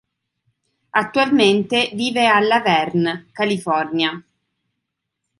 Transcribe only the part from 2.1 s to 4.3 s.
a La Verne, California.